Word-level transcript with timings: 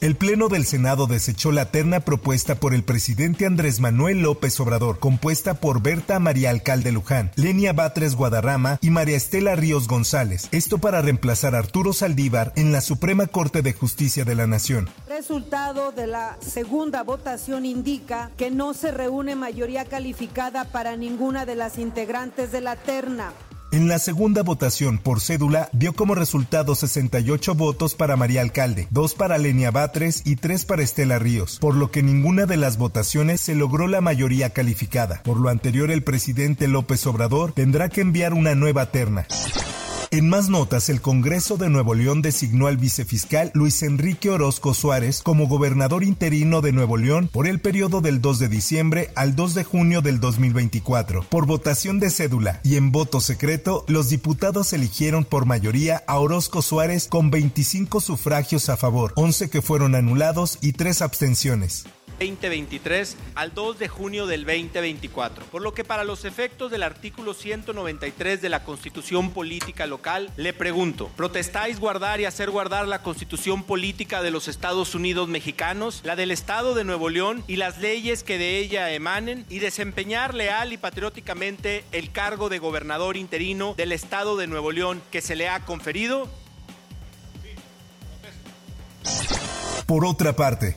El 0.00 0.16
Pleno 0.16 0.48
del 0.48 0.64
Senado 0.64 1.06
desechó 1.06 1.52
la 1.52 1.66
terna 1.66 2.00
propuesta 2.00 2.54
por 2.54 2.72
el 2.72 2.82
presidente 2.82 3.44
Andrés 3.44 3.80
Manuel 3.80 4.22
López 4.22 4.58
Obrador, 4.58 4.98
compuesta 4.98 5.52
por 5.52 5.82
Berta 5.82 6.18
María 6.18 6.48
Alcalde 6.48 6.90
Luján, 6.90 7.32
Lenia 7.36 7.74
Batres 7.74 8.16
Guadarrama 8.16 8.78
y 8.80 8.88
María 8.88 9.18
Estela 9.18 9.56
Ríos 9.56 9.88
González. 9.88 10.48
Esto 10.52 10.78
para 10.78 11.02
reemplazar 11.02 11.54
a 11.54 11.58
Arturo 11.58 11.92
Saldívar 11.92 12.54
en 12.56 12.72
la 12.72 12.80
Suprema 12.80 13.26
Corte 13.26 13.60
de 13.60 13.74
Justicia 13.74 14.24
de 14.24 14.34
la 14.34 14.46
Nación. 14.46 14.88
Resultado 15.06 15.92
de 15.92 16.06
la 16.06 16.38
segunda 16.40 17.02
votación 17.02 17.66
indica 17.66 18.30
que 18.38 18.50
no 18.50 18.72
se 18.72 18.92
reúne 18.92 19.36
mayoría 19.36 19.84
calificada 19.84 20.64
para 20.64 20.96
ninguna 20.96 21.44
de 21.44 21.56
las 21.56 21.76
integrantes 21.76 22.52
de 22.52 22.62
la 22.62 22.76
terna. 22.76 23.34
En 23.72 23.86
la 23.86 24.00
segunda 24.00 24.42
votación 24.42 24.98
por 24.98 25.20
cédula 25.20 25.68
dio 25.72 25.92
como 25.92 26.16
resultado 26.16 26.74
68 26.74 27.54
votos 27.54 27.94
para 27.94 28.16
María 28.16 28.40
Alcalde, 28.40 28.88
2 28.90 29.14
para 29.14 29.38
Lenia 29.38 29.70
Batres 29.70 30.22
y 30.24 30.34
3 30.34 30.64
para 30.64 30.82
Estela 30.82 31.20
Ríos, 31.20 31.58
por 31.60 31.76
lo 31.76 31.92
que 31.92 32.02
ninguna 32.02 32.46
de 32.46 32.56
las 32.56 32.78
votaciones 32.78 33.40
se 33.40 33.54
logró 33.54 33.86
la 33.86 34.00
mayoría 34.00 34.50
calificada. 34.50 35.22
Por 35.22 35.36
lo 35.36 35.50
anterior, 35.50 35.92
el 35.92 36.02
presidente 36.02 36.66
López 36.66 37.06
Obrador 37.06 37.52
tendrá 37.52 37.88
que 37.88 38.00
enviar 38.00 38.34
una 38.34 38.56
nueva 38.56 38.90
terna. 38.90 39.26
En 40.12 40.28
más 40.28 40.48
notas, 40.48 40.88
el 40.88 41.00
Congreso 41.00 41.56
de 41.56 41.70
Nuevo 41.70 41.94
León 41.94 42.20
designó 42.20 42.66
al 42.66 42.78
vicefiscal 42.78 43.52
Luis 43.54 43.84
Enrique 43.84 44.28
Orozco 44.28 44.74
Suárez 44.74 45.22
como 45.22 45.46
gobernador 45.46 46.02
interino 46.02 46.62
de 46.62 46.72
Nuevo 46.72 46.96
León 46.96 47.30
por 47.32 47.46
el 47.46 47.60
periodo 47.60 48.00
del 48.00 48.20
2 48.20 48.40
de 48.40 48.48
diciembre 48.48 49.12
al 49.14 49.36
2 49.36 49.54
de 49.54 49.62
junio 49.62 50.02
del 50.02 50.18
2024. 50.18 51.22
Por 51.30 51.46
votación 51.46 52.00
de 52.00 52.10
cédula 52.10 52.58
y 52.64 52.74
en 52.74 52.90
voto 52.90 53.20
secreto, 53.20 53.84
los 53.86 54.08
diputados 54.08 54.72
eligieron 54.72 55.24
por 55.24 55.46
mayoría 55.46 56.02
a 56.08 56.18
Orozco 56.18 56.60
Suárez 56.60 57.06
con 57.08 57.30
25 57.30 58.00
sufragios 58.00 58.68
a 58.68 58.76
favor, 58.76 59.12
11 59.14 59.48
que 59.48 59.62
fueron 59.62 59.94
anulados 59.94 60.58
y 60.60 60.72
3 60.72 61.02
abstenciones. 61.02 61.84
2023 62.20 63.16
al 63.34 63.54
2 63.54 63.78
de 63.78 63.88
junio 63.88 64.26
del 64.26 64.44
2024. 64.44 65.46
Por 65.46 65.62
lo 65.62 65.72
que 65.72 65.84
para 65.84 66.04
los 66.04 66.24
efectos 66.24 66.70
del 66.70 66.82
artículo 66.82 67.32
193 67.32 68.42
de 68.42 68.48
la 68.48 68.62
Constitución 68.62 69.30
Política 69.30 69.86
Local, 69.86 70.30
le 70.36 70.52
pregunto, 70.52 71.10
¿protestáis 71.16 71.80
guardar 71.80 72.20
y 72.20 72.26
hacer 72.26 72.50
guardar 72.50 72.86
la 72.86 73.02
Constitución 73.02 73.62
Política 73.64 74.22
de 74.22 74.30
los 74.30 74.48
Estados 74.48 74.94
Unidos 74.94 75.28
mexicanos, 75.28 76.02
la 76.04 76.14
del 76.14 76.30
Estado 76.30 76.74
de 76.74 76.84
Nuevo 76.84 77.08
León 77.08 77.42
y 77.46 77.56
las 77.56 77.78
leyes 77.78 78.22
que 78.22 78.38
de 78.38 78.58
ella 78.58 78.90
emanen 78.92 79.46
y 79.48 79.58
desempeñar 79.58 80.34
leal 80.34 80.72
y 80.72 80.76
patrióticamente 80.76 81.84
el 81.92 82.12
cargo 82.12 82.48
de 82.48 82.58
gobernador 82.58 83.16
interino 83.16 83.74
del 83.76 83.92
Estado 83.92 84.36
de 84.36 84.46
Nuevo 84.46 84.72
León 84.72 85.02
que 85.10 85.22
se 85.22 85.36
le 85.36 85.48
ha 85.48 85.60
conferido? 85.64 86.28
Por 89.86 90.04
otra 90.04 90.36
parte, 90.36 90.76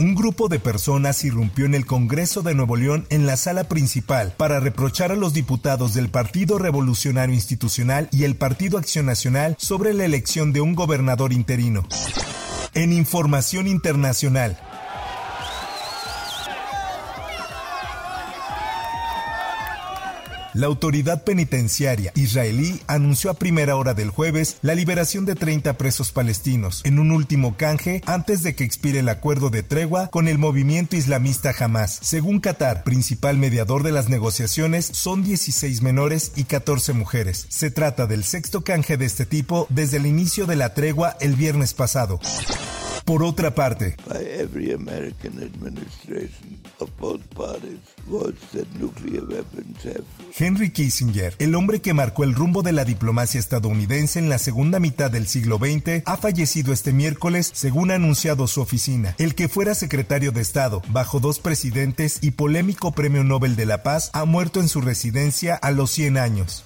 Un 0.00 0.14
grupo 0.14 0.46
de 0.46 0.60
personas 0.60 1.24
irrumpió 1.24 1.66
en 1.66 1.74
el 1.74 1.84
Congreso 1.84 2.42
de 2.42 2.54
Nuevo 2.54 2.76
León 2.76 3.04
en 3.10 3.26
la 3.26 3.36
sala 3.36 3.64
principal 3.64 4.32
para 4.36 4.60
reprochar 4.60 5.10
a 5.10 5.16
los 5.16 5.34
diputados 5.34 5.92
del 5.92 6.08
Partido 6.08 6.56
Revolucionario 6.56 7.34
Institucional 7.34 8.08
y 8.12 8.22
el 8.22 8.36
Partido 8.36 8.78
Acción 8.78 9.06
Nacional 9.06 9.56
sobre 9.58 9.94
la 9.94 10.04
elección 10.04 10.52
de 10.52 10.60
un 10.60 10.76
gobernador 10.76 11.32
interino. 11.32 11.82
En 12.74 12.92
información 12.92 13.66
internacional, 13.66 14.56
La 20.58 20.66
autoridad 20.66 21.22
penitenciaria 21.22 22.10
israelí 22.16 22.80
anunció 22.88 23.30
a 23.30 23.34
primera 23.34 23.76
hora 23.76 23.94
del 23.94 24.10
jueves 24.10 24.56
la 24.60 24.74
liberación 24.74 25.24
de 25.24 25.36
30 25.36 25.74
presos 25.74 26.10
palestinos 26.10 26.82
en 26.84 26.98
un 26.98 27.12
último 27.12 27.56
canje 27.56 28.02
antes 28.06 28.42
de 28.42 28.56
que 28.56 28.64
expire 28.64 28.98
el 28.98 29.08
acuerdo 29.08 29.50
de 29.50 29.62
tregua 29.62 30.08
con 30.08 30.26
el 30.26 30.36
movimiento 30.36 30.96
islamista 30.96 31.54
Hamas. 31.56 32.00
Según 32.02 32.40
Qatar, 32.40 32.82
principal 32.82 33.38
mediador 33.38 33.84
de 33.84 33.92
las 33.92 34.08
negociaciones, 34.08 34.86
son 34.86 35.22
16 35.22 35.80
menores 35.82 36.32
y 36.34 36.42
14 36.42 36.92
mujeres. 36.92 37.46
Se 37.50 37.70
trata 37.70 38.08
del 38.08 38.24
sexto 38.24 38.64
canje 38.64 38.96
de 38.96 39.04
este 39.04 39.26
tipo 39.26 39.68
desde 39.70 39.98
el 39.98 40.06
inicio 40.06 40.46
de 40.46 40.56
la 40.56 40.74
tregua 40.74 41.16
el 41.20 41.36
viernes 41.36 41.72
pasado. 41.72 42.18
Por 43.08 43.22
otra 43.22 43.54
parte, 43.54 43.96
Henry 50.38 50.70
Kissinger, 50.70 51.34
el 51.38 51.54
hombre 51.54 51.80
que 51.80 51.94
marcó 51.94 52.24
el 52.24 52.34
rumbo 52.34 52.62
de 52.62 52.72
la 52.72 52.84
diplomacia 52.84 53.40
estadounidense 53.40 54.18
en 54.18 54.28
la 54.28 54.36
segunda 54.36 54.78
mitad 54.78 55.10
del 55.10 55.26
siglo 55.26 55.56
XX, 55.56 56.02
ha 56.04 56.18
fallecido 56.18 56.74
este 56.74 56.92
miércoles, 56.92 57.50
según 57.54 57.92
ha 57.92 57.94
anunciado 57.94 58.46
su 58.46 58.60
oficina. 58.60 59.14
El 59.16 59.34
que 59.34 59.48
fuera 59.48 59.74
secretario 59.74 60.30
de 60.30 60.42
Estado 60.42 60.82
bajo 60.90 61.18
dos 61.18 61.40
presidentes 61.40 62.18
y 62.20 62.32
polémico 62.32 62.92
Premio 62.92 63.24
Nobel 63.24 63.56
de 63.56 63.64
la 63.64 63.82
Paz 63.82 64.10
ha 64.12 64.26
muerto 64.26 64.60
en 64.60 64.68
su 64.68 64.82
residencia 64.82 65.54
a 65.54 65.70
los 65.70 65.90
100 65.92 66.18
años. 66.18 66.62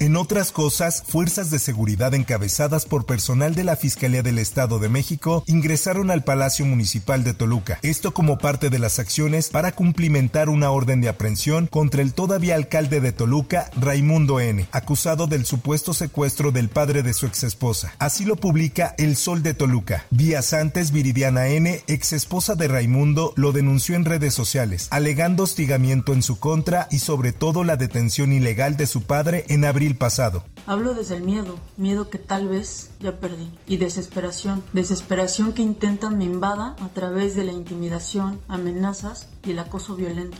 En 0.00 0.14
otras 0.14 0.52
cosas, 0.52 1.02
fuerzas 1.04 1.50
de 1.50 1.58
seguridad 1.58 2.14
encabezadas 2.14 2.86
por 2.86 3.04
personal 3.04 3.56
de 3.56 3.64
la 3.64 3.74
Fiscalía 3.74 4.22
del 4.22 4.38
Estado 4.38 4.78
de 4.78 4.88
México 4.88 5.42
ingresaron 5.48 6.12
al 6.12 6.22
Palacio 6.22 6.64
Municipal 6.64 7.24
de 7.24 7.34
Toluca, 7.34 7.80
esto 7.82 8.14
como 8.14 8.38
parte 8.38 8.70
de 8.70 8.78
las 8.78 9.00
acciones 9.00 9.48
para 9.48 9.72
cumplimentar 9.72 10.50
una 10.50 10.70
orden 10.70 11.00
de 11.00 11.08
aprehensión 11.08 11.66
contra 11.66 12.00
el 12.00 12.14
todavía 12.14 12.54
alcalde 12.54 13.00
de 13.00 13.10
Toluca, 13.10 13.72
Raimundo 13.76 14.38
N., 14.38 14.68
acusado 14.70 15.26
del 15.26 15.44
supuesto 15.44 15.92
secuestro 15.92 16.52
del 16.52 16.68
padre 16.68 17.02
de 17.02 17.12
su 17.12 17.26
exesposa. 17.26 17.92
Así 17.98 18.24
lo 18.24 18.36
publica 18.36 18.94
El 18.98 19.16
Sol 19.16 19.42
de 19.42 19.54
Toluca. 19.54 20.06
Días 20.10 20.52
antes, 20.52 20.92
Viridiana 20.92 21.48
N., 21.48 21.82
exesposa 21.88 22.54
de 22.54 22.68
Raimundo, 22.68 23.32
lo 23.34 23.50
denunció 23.50 23.96
en 23.96 24.04
redes 24.04 24.32
sociales, 24.32 24.86
alegando 24.92 25.42
hostigamiento 25.42 26.12
en 26.12 26.22
su 26.22 26.38
contra 26.38 26.86
y 26.92 27.00
sobre 27.00 27.32
todo 27.32 27.64
la 27.64 27.76
detención 27.76 28.32
ilegal 28.32 28.76
de 28.76 28.86
su 28.86 29.02
padre 29.02 29.44
en 29.48 29.64
abril 29.64 29.87
pasado. 29.96 30.44
Hablo 30.66 30.94
desde 30.94 31.16
el 31.16 31.22
miedo, 31.22 31.58
miedo 31.76 32.10
que 32.10 32.18
tal 32.18 32.48
vez 32.48 32.90
ya 33.00 33.16
perdí, 33.16 33.50
y 33.66 33.78
desesperación, 33.78 34.62
desesperación 34.72 35.52
que 35.52 35.62
intentan 35.62 36.18
me 36.18 36.24
invada 36.24 36.76
a 36.80 36.88
través 36.88 37.34
de 37.34 37.44
la 37.44 37.52
intimidación, 37.52 38.40
amenazas 38.48 39.28
y 39.44 39.52
el 39.52 39.58
acoso 39.60 39.96
violento. 39.96 40.36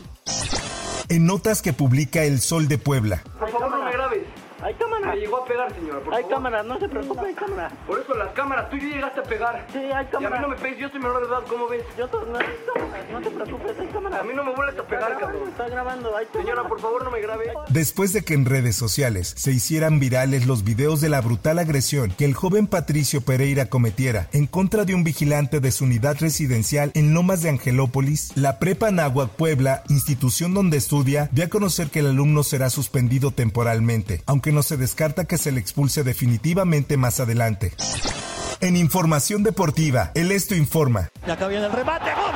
En 1.07 1.25
notas 1.25 1.63
que 1.63 1.73
publica 1.73 2.23
El 2.23 2.39
Sol 2.39 2.67
de 2.67 2.77
Puebla. 2.77 3.23
Llegó 5.19 5.37
a 5.37 5.45
pegar, 5.45 5.73
señora. 5.73 5.99
Por 5.99 6.13
hay 6.13 6.21
favor. 6.23 6.35
cámara, 6.35 6.63
no 6.63 6.79
se 6.79 6.89
preocupe, 6.89 7.25
hay 7.27 7.33
cámara. 7.33 7.71
Por 7.87 7.99
eso 7.99 8.13
las 8.15 8.29
cámaras, 8.29 8.69
tú 8.69 8.77
ya 8.77 8.85
llegaste 8.87 9.19
a 9.19 9.23
pegar. 9.23 9.67
Sí, 9.71 9.77
hay 9.79 9.89
Y 9.89 9.91
a 9.91 10.09
cámara. 10.09 10.35
mí 10.37 10.41
no 10.41 10.47
me 10.49 10.55
pegues, 10.55 10.79
yo 10.79 10.89
soy 10.89 10.99
menor 10.99 11.21
de 11.21 11.27
edad, 11.27 11.43
¿cómo 11.49 11.67
ves? 11.67 11.83
Yo 11.97 12.07
to- 12.07 12.25
no 12.25 12.37
hay 12.39 12.45
cámara, 12.73 13.03
no 13.11 13.21
te 13.21 13.29
preocupes, 13.31 13.79
hay 13.79 13.87
cámara. 13.87 14.19
A 14.19 14.23
mí 14.23 14.33
no 14.33 14.43
me 14.43 14.55
vuelves 14.55 14.79
a 14.79 14.83
pegar, 14.87 15.09
grabando, 15.09 15.19
cabrón. 15.27 15.49
Está 15.49 15.69
grabando, 15.69 16.17
hay 16.17 16.25
cámara. 16.25 16.43
Señora, 16.45 16.67
por 16.69 16.79
favor, 16.81 17.03
no 17.03 17.11
me 17.11 17.21
grabe. 17.21 17.53
Después 17.69 18.13
de 18.13 18.23
que 18.23 18.33
en 18.33 18.45
redes 18.45 18.75
sociales 18.75 19.33
se 19.37 19.51
hicieran 19.51 19.99
virales 19.99 20.45
los 20.47 20.63
videos 20.63 21.01
de 21.01 21.09
la 21.09 21.21
brutal 21.21 21.59
agresión 21.59 22.11
que 22.17 22.25
el 22.25 22.33
joven 22.33 22.67
Patricio 22.67 23.21
Pereira 23.21 23.65
cometiera 23.67 24.27
en 24.31 24.47
contra 24.47 24.85
de 24.85 24.95
un 24.95 25.03
vigilante 25.03 25.59
de 25.59 25.71
su 25.71 25.83
unidad 25.85 26.17
residencial 26.19 26.91
en 26.93 27.13
Lomas 27.13 27.41
de 27.41 27.49
Angelópolis, 27.49 28.31
la 28.35 28.59
Prepa 28.59 28.91
Náhuac 28.91 29.29
Puebla, 29.31 29.83
institución 29.89 30.53
donde 30.53 30.77
estudia, 30.77 31.29
dio 31.31 31.45
a 31.45 31.49
conocer 31.49 31.89
que 31.89 31.99
el 31.99 32.07
alumno 32.07 32.43
será 32.43 32.69
suspendido 32.69 33.31
temporalmente, 33.31 34.21
aunque 34.25 34.51
no 34.51 34.63
se 34.63 34.77
descarta 35.09 35.25
que 35.25 35.37
se 35.37 35.51
le 35.51 35.59
expulse 35.59 36.03
definitivamente 36.03 36.97
más 36.97 37.19
adelante. 37.19 37.73
En 38.61 38.75
Información 38.75 39.43
Deportiva, 39.43 40.11
el 40.13 40.31
Esto 40.31 40.55
Informa. 40.55 41.09
Y 41.25 41.31
acá 41.31 41.47
viene 41.47 41.65
el 41.65 41.71
remate. 41.71 42.11
¡Gol! 42.13 42.35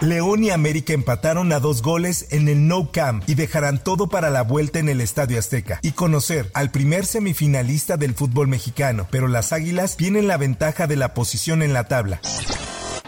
León 0.00 0.44
y 0.44 0.50
América 0.50 0.92
empataron 0.92 1.52
a 1.52 1.60
dos 1.60 1.80
goles 1.80 2.26
en 2.30 2.48
el 2.48 2.68
No 2.68 2.90
Camp 2.90 3.24
y 3.26 3.34
dejarán 3.34 3.82
todo 3.82 4.08
para 4.08 4.28
la 4.28 4.42
vuelta 4.42 4.78
en 4.78 4.90
el 4.90 5.00
Estadio 5.00 5.38
Azteca 5.38 5.78
y 5.82 5.92
conocer 5.92 6.50
al 6.52 6.70
primer 6.70 7.06
semifinalista 7.06 7.96
del 7.96 8.14
fútbol 8.14 8.48
mexicano, 8.48 9.06
pero 9.10 9.28
las 9.28 9.52
Águilas 9.52 9.96
tienen 9.96 10.26
la 10.26 10.36
ventaja 10.36 10.86
de 10.86 10.96
la 10.96 11.14
posición 11.14 11.62
en 11.62 11.72
la 11.72 11.84
tabla. 11.84 12.20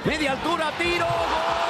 Media 0.06 0.32
altura, 0.32 0.72
tiro. 0.78 1.06
¡Gol! 1.06 1.65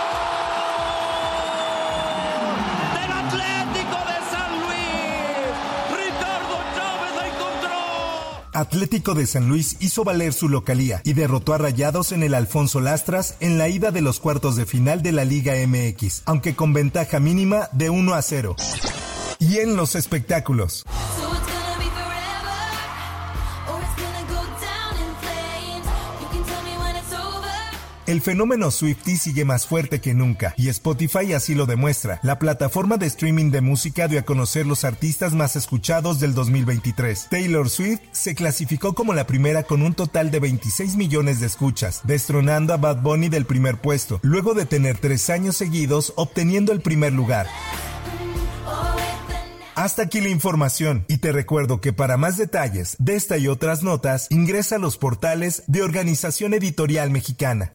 Atlético 8.56 9.14
de 9.14 9.26
San 9.26 9.48
Luis 9.48 9.76
hizo 9.80 10.02
valer 10.02 10.32
su 10.32 10.48
localía 10.48 11.02
y 11.04 11.12
derrotó 11.12 11.52
a 11.52 11.58
Rayados 11.58 12.12
en 12.12 12.22
el 12.22 12.32
Alfonso 12.32 12.80
Lastras 12.80 13.36
en 13.40 13.58
la 13.58 13.68
ida 13.68 13.90
de 13.90 14.00
los 14.00 14.18
cuartos 14.18 14.56
de 14.56 14.64
final 14.64 15.02
de 15.02 15.12
la 15.12 15.26
Liga 15.26 15.54
MX, 15.66 16.22
aunque 16.24 16.56
con 16.56 16.72
ventaja 16.72 17.20
mínima 17.20 17.68
de 17.72 17.90
1 17.90 18.14
a 18.14 18.22
0. 18.22 18.56
Y 19.38 19.58
en 19.58 19.76
los 19.76 19.94
espectáculos. 19.94 20.84
El 28.06 28.20
fenómeno 28.20 28.70
Swifty 28.70 29.16
sigue 29.16 29.44
más 29.44 29.66
fuerte 29.66 30.00
que 30.00 30.14
nunca 30.14 30.54
y 30.56 30.68
Spotify 30.68 31.32
así 31.32 31.56
lo 31.56 31.66
demuestra. 31.66 32.20
La 32.22 32.38
plataforma 32.38 32.98
de 32.98 33.06
streaming 33.06 33.50
de 33.50 33.60
música 33.60 34.06
dio 34.06 34.20
a 34.20 34.22
conocer 34.22 34.64
los 34.64 34.84
artistas 34.84 35.32
más 35.32 35.56
escuchados 35.56 36.20
del 36.20 36.32
2023. 36.32 37.26
Taylor 37.30 37.68
Swift 37.68 38.02
se 38.12 38.36
clasificó 38.36 38.94
como 38.94 39.12
la 39.12 39.26
primera 39.26 39.64
con 39.64 39.82
un 39.82 39.92
total 39.92 40.30
de 40.30 40.38
26 40.38 40.96
millones 40.96 41.40
de 41.40 41.46
escuchas, 41.46 42.02
destronando 42.04 42.74
a 42.74 42.76
Bad 42.76 43.02
Bunny 43.02 43.28
del 43.28 43.44
primer 43.44 43.80
puesto, 43.80 44.20
luego 44.22 44.54
de 44.54 44.66
tener 44.66 44.98
tres 44.98 45.28
años 45.28 45.56
seguidos 45.56 46.12
obteniendo 46.14 46.72
el 46.72 46.82
primer 46.82 47.12
lugar. 47.12 47.48
Hasta 49.74 50.02
aquí 50.02 50.20
la 50.20 50.28
información 50.28 51.04
y 51.08 51.18
te 51.18 51.32
recuerdo 51.32 51.80
que 51.80 51.92
para 51.92 52.16
más 52.16 52.36
detalles 52.36 52.96
de 52.98 53.16
esta 53.16 53.36
y 53.36 53.48
otras 53.48 53.82
notas 53.82 54.28
ingresa 54.30 54.76
a 54.76 54.78
los 54.78 54.96
portales 54.96 55.64
de 55.66 55.82
Organización 55.82 56.54
Editorial 56.54 57.10
Mexicana. 57.10 57.74